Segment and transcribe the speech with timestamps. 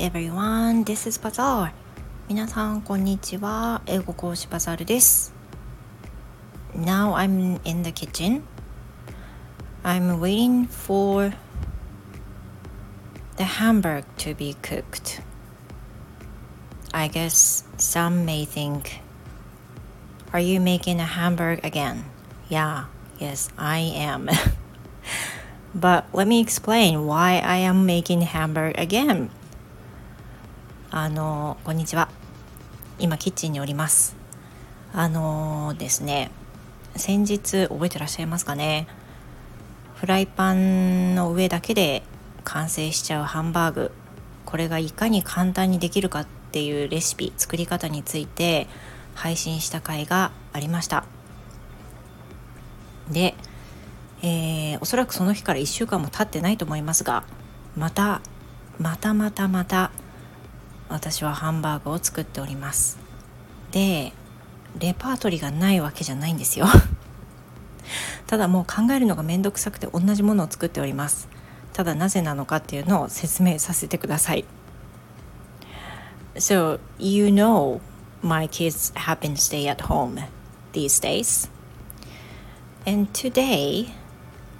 [0.00, 1.70] everyone, this is Bazaar.
[2.30, 3.82] 皆さん、こんにちは。
[3.84, 5.34] 英語講師バザールです。
[6.74, 8.42] Now I'm in the kitchen.
[9.82, 11.34] I'm waiting for
[13.36, 15.20] the hamburger to be cooked.
[16.92, 19.02] I guess some may think,
[20.32, 22.04] Are you making a hamburger again?
[22.48, 22.84] Yeah,
[23.18, 24.30] yes, I am.
[25.74, 29.28] But let me explain why I am making hamburger again.
[30.93, 32.09] あの、こんにちは。
[32.99, 34.17] 今、キッチンにおります。
[34.91, 36.31] あのですね、
[36.97, 38.87] 先日覚えてらっしゃいますかね。
[39.95, 42.03] フライパンの上だけで
[42.43, 43.91] 完成しちゃうハンバーグ。
[44.43, 48.67] これがいかに簡単にできるかっていうレシピ、作り方について
[49.15, 51.05] 配信した回がありました。
[53.09, 53.35] で、
[54.23, 57.23] えー、おそらくその日から1週間も経ってないと思いますが
[57.77, 58.21] また
[58.77, 59.91] またまたまた
[60.91, 62.99] 私はハンバーグを作っております。
[63.71, 64.11] で
[64.77, 66.67] レパートリーがないわけじゃないんですよ。
[68.27, 71.29] ただもう考えるのがめんどくさくて同じものを作っております。
[71.73, 74.45] ただなぜなのかっていうのを説明させてください。
[76.35, 77.79] So you know
[78.21, 80.21] my kids have been stay at home
[80.73, 81.49] these days.
[82.85, 83.93] And today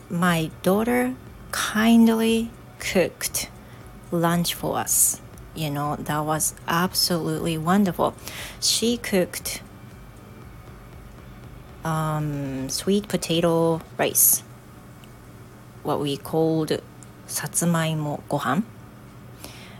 [0.09, 1.13] my daughter
[1.51, 3.49] kindly cooked
[4.11, 5.21] lunch for us.
[5.53, 8.15] You know, that was absolutely wonderful.
[8.61, 9.61] She cooked
[11.83, 14.43] um, sweet potato rice,
[15.83, 16.81] what we called
[17.27, 18.63] satsumaimo gohan.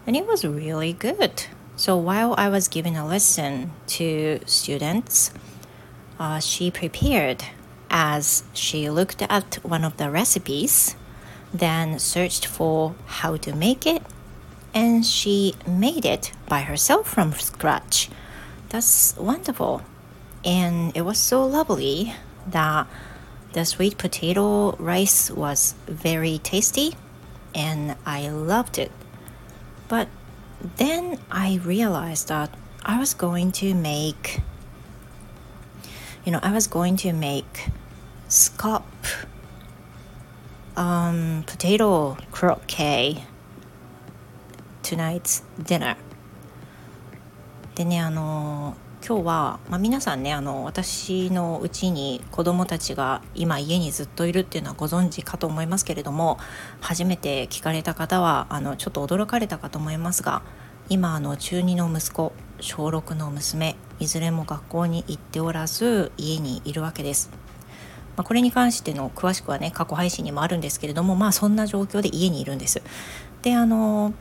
[0.06, 1.46] And it was really good.
[1.76, 5.32] So while I was giving a lesson to students,
[6.20, 7.44] uh, she prepared
[7.90, 10.96] as she looked at one of the recipes,
[11.54, 14.02] then searched for how to make it,
[14.74, 18.10] and she made it by herself from scratch.
[18.70, 19.82] That's wonderful.
[20.44, 22.14] And it was so lovely
[22.48, 22.88] that
[23.54, 26.96] the sweet potato rice was very tasty
[27.54, 28.92] and I loved it.
[29.88, 30.08] But
[30.78, 34.42] then I realized that I was going to make
[36.26, 37.70] you know, I was going to make
[38.30, 38.84] scop
[40.78, 43.24] um, potato croquet
[44.82, 45.96] tonight's dinner
[47.76, 48.76] でねあの
[49.06, 56.38] 今日は、まあ、皆さんねあの私のうちに子供たちが今家にずっといるっていうのはご存知かと思いますけれども
[56.82, 60.44] 初めて聞かれた方はあのちょっと驚かれたかと思いますが
[60.90, 67.32] 今あの中2の息子小6の娘いずれも学校に行っておらず家にいるわけです
[68.16, 72.82] まあ、これに関しての詳しくはね過去配信にもあるんですけれどもまあそんな状況で家にいるんです。
[73.42, 74.14] であの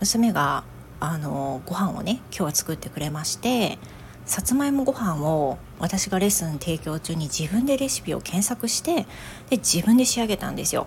[0.00, 0.64] 娘が
[1.00, 3.78] あのご飯をね今日は作ってくれまして
[4.26, 9.06] さつまいもご飯を私がレッスン提供中に自分でレシピを検索して
[9.50, 10.86] で自分で仕上げたんですよ。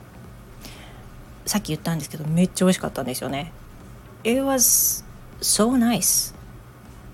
[1.45, 3.53] さっき言ったんですけどめっちゃ美味しかったんですよね。
[4.23, 5.05] It was
[5.39, 6.35] so nice.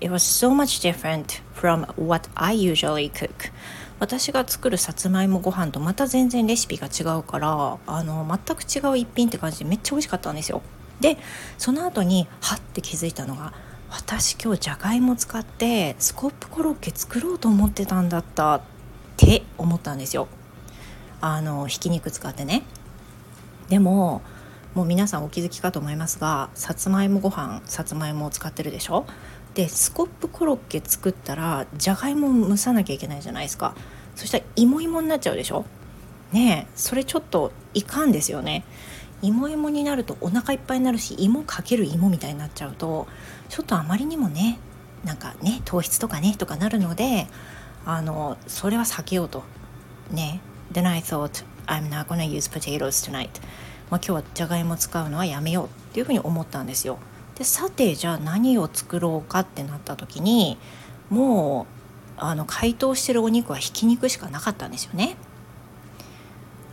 [0.00, 3.52] It was so much different from what I usually cook.
[4.00, 10.62] 私が作るさつまいもご飯とまた全然レシピが違うからあの全く違う一品って感じでめっちゃ美味しかったんですよ。
[11.00, 11.16] で
[11.58, 13.52] その後にはって気づいたのが
[13.90, 18.60] 私今日じゃがいも使ってスコップコロッケ作ろうと思ってたんだったっ
[19.16, 20.28] て思ったんですよ。
[21.20, 22.62] あのひき肉使ってね。
[23.68, 24.22] でも
[24.74, 29.06] もう皆さんお気づきかと思いますがさつまいもご飯さつまいもを使ってるでしょ。
[29.54, 33.74] でスコップコロッケ作ったらじゃがいも蒸さなきゃいけないじゃないですか。
[34.16, 35.64] そしたら芋芋になっちゃうでしょ。
[36.32, 38.64] ねえそれちょっといかんですよね。
[39.26, 43.06] 芋芋になるとお腹いっぱいになるし芋かける芋みたいになっちゃうと
[43.48, 44.58] ちょっとあまりにもね
[45.04, 47.26] なんかね糖質とかねとかなるので
[47.84, 49.42] あのそれは避けようと。
[50.10, 50.40] ね。
[50.72, 53.28] Then I thought I'm not gonna use potatoes tonight.
[53.90, 56.98] まあ今日はじゃがいも使うのはやめようっていうふうに思ったんですよ。
[57.36, 60.56] でさてじゃあ何を作ろうかってなった時に
[61.10, 61.66] も
[62.18, 65.16] うあの解凍してるお肉はひき肉しかなかったんですよね。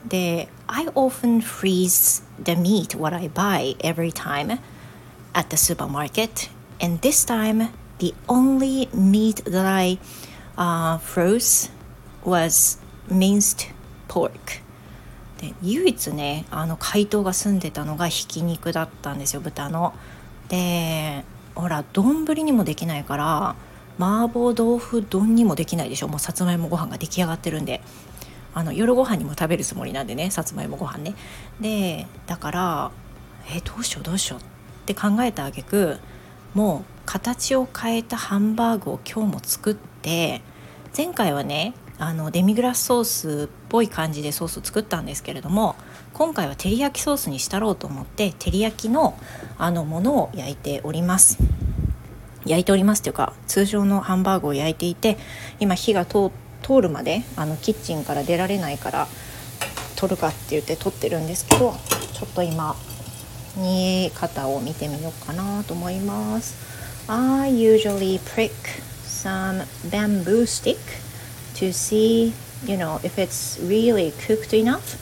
[0.08, 4.60] で I often freeze the meat what I buy every time
[5.34, 6.50] at the supermarket
[6.82, 7.70] and this time
[8.00, 10.00] the only meat that I
[10.58, 11.70] uh, froze
[12.24, 13.72] was minced
[14.08, 14.62] pork
[15.40, 19.94] で唯一ねあの解凍が済んでたのがひき肉だったんですよ豚の。
[20.50, 21.24] で
[21.56, 23.56] ほら丼にもできないから
[24.00, 27.82] 麻婆豆腐丼にもできないでしょもうさつまいもご飯が出来上がってるんで
[28.54, 31.16] あの夜ご飯にも食べるつもりなんでねさつまいもご飯ね。
[31.60, 32.92] でだから
[33.56, 34.44] えどうしようどうしようっ
[34.86, 36.00] て考えた挙句
[36.54, 40.42] もう形を変えたハンバーグを今日も作って
[40.96, 45.76] 前回はねあのデミグラスソースっぽい感じでソースを作ったんですけれども
[46.14, 49.18] 今回は照り焼きソースにしたろうと思って照り焼きの
[49.58, 51.38] あのものを焼いております。
[52.46, 55.18] 焼いておりますというか通常のハンバーグを焼いていて
[55.60, 56.32] 今火が通
[56.62, 59.08] 通るまであのキッチンから出られないから
[59.96, 61.74] 取るかって言って取ってるんですけど
[62.14, 62.76] ちょっと今
[63.56, 66.56] 煮え方を見てみようかなと思います
[67.08, 68.52] I usually prick
[69.04, 70.78] some bamboo stick
[71.56, 72.34] to see
[72.66, 74.98] you know if it's really cooked enough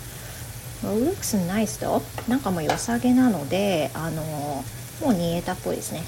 [0.83, 4.23] well, looks nice though なんかもう良さげなのであの
[5.01, 6.03] もう煮えたっぽいですね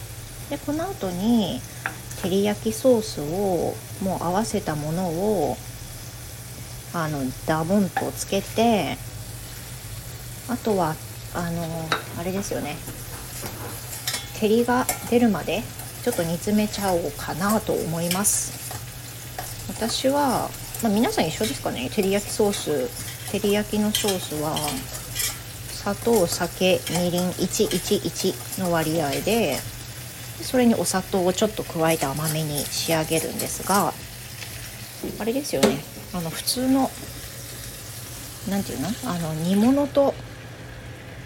[0.52, 1.62] でこの後に
[2.22, 5.56] 照り焼きソースをもう合わせたものを
[6.94, 8.98] あのダボンとつけて
[10.50, 10.94] あとは
[11.34, 11.64] あの
[12.20, 12.76] あれですよね。
[14.42, 15.64] 照りが出るまで
[16.04, 18.52] ちょっと煮詰めちゃおうかなと思います。
[19.70, 20.50] 私は、
[20.84, 21.90] まあ、皆さん一緒ですかね。
[21.90, 24.58] 照り焼きソース照り焼きのソースは
[25.72, 29.58] 砂糖酒みりん111の割合で
[30.44, 33.94] それにお砂糖をちょっと加えて甘めに仕上げるんですが
[35.20, 35.78] あれですよね。
[36.14, 36.90] あの普通の
[38.50, 38.90] 何て言うの？
[39.10, 40.14] あの煮物と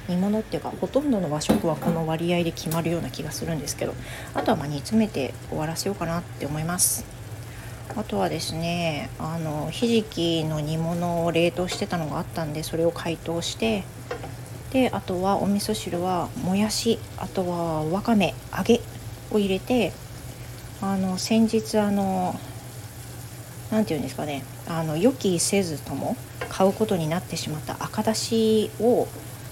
[0.07, 3.95] 煮物っていうかほとんどの和食はこの割合で決まるような気がするんですけど
[4.33, 7.05] あとはま煮詰めて終わらせようかなって思います。
[7.97, 13.83] あとはですねあのひじきの煮物を冷凍してたのがあったんでそれを解凍して
[14.71, 18.81] であとはお味噌汁はもやしあとはわかめ揚げ
[19.31, 19.91] を入れて
[20.81, 22.39] あの先日あの
[23.71, 26.15] 何て言うんですかねあの予期せずとも
[26.49, 29.07] 買うことになってしまった赤だしを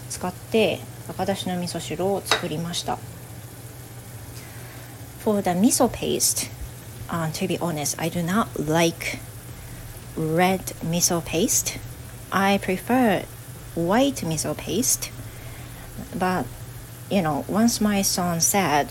[0.09, 0.79] 使って
[1.09, 2.97] 赤だしの味噌汁を作りました
[5.19, 6.51] For the miso paste、
[7.07, 9.19] uh, to be honest I do not like
[10.17, 11.79] red miso paste
[12.29, 13.25] I prefer
[13.75, 15.11] white miso paste
[16.17, 16.45] but
[17.09, 18.89] you know once my son said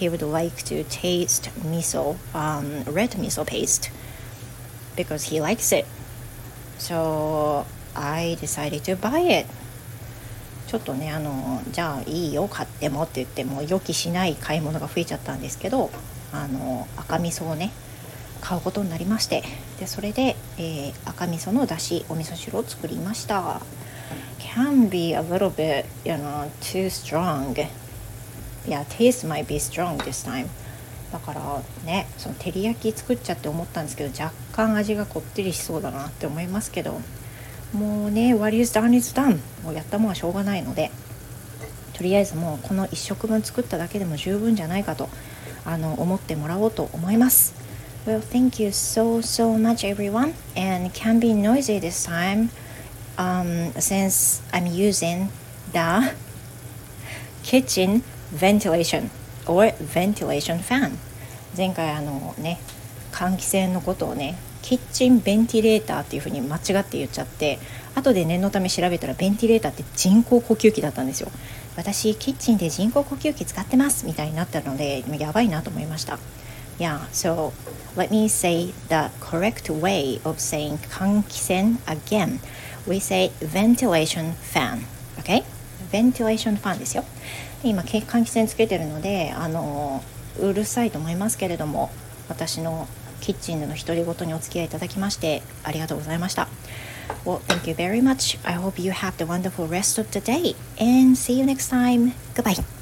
[0.00, 3.90] he would like to taste miso um, red miso paste
[4.96, 5.86] because he likes it
[6.78, 9.46] so I decided to buy it
[10.66, 15.90] ちょっとねあのじゃあいいよ買ってもって言っても予期しない買い物が増えちゃったんですけど
[16.32, 17.70] あの赤味噌をね
[18.40, 19.42] 買うことになりまして
[19.78, 23.60] でそれで、えー、赤味噌のだしお味噌汁を作りました
[24.38, 27.54] can be a little bit you know too strong
[28.66, 30.46] yeah taste might be strong this time
[31.12, 37.00] だからねその照り焼き作っちゃって思ったんですけど若干味がこってりしそうだなって思いますけど
[37.72, 40.90] もうね What is done is done もうやったもんはしょうがないので
[41.94, 45.08] とりあえずもうこの1食分作っただけでも十分じゃないかと
[45.64, 47.54] あの思ってもらおうと思います
[48.06, 52.50] Well, thank you so so much everyone and can be noisy this time
[53.16, 55.28] um, since I'm using
[55.72, 56.12] the
[57.44, 58.02] kitchen
[58.34, 59.10] ventilation
[59.46, 60.92] or ventilation fan
[61.56, 62.58] 前回あのね
[63.12, 67.58] 換気扇のことをねキッチンベンティレーターっていうふうに間違って言っちゃって
[67.94, 71.30] 後で念のため調べたらベンティレーターって人工呼吸器だったんですよ
[71.76, 76.18] 私キッチンで人工呼吸器使ってますみたいになったのでやばいなと思いました
[76.78, 77.52] Yeah, so
[77.96, 82.40] let me say the correct way of saying 換気扇 again.
[82.88, 84.86] We say ventilation fan.
[85.18, 85.44] Okay?
[85.92, 87.04] ベンティレーションファンですよ。
[87.62, 90.02] 今、換気扇つけてるので、あの、
[90.40, 91.90] うるさいと思いますけれども、
[92.28, 92.88] 私の
[93.20, 96.48] キッチンでの独り言にお付き合いいただきましてありがとうございました。
[97.24, 98.38] Well, thank you very much.
[98.44, 102.12] I hope you have the wonderful rest of the day and see you next time.
[102.34, 102.81] Goodbye.